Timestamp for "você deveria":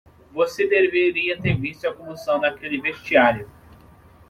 0.31-1.39